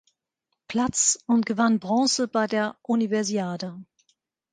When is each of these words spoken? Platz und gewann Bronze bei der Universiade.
Platz 0.67 1.19
und 1.27 1.45
gewann 1.45 1.77
Bronze 1.79 2.27
bei 2.27 2.47
der 2.47 2.75
Universiade. 2.81 3.83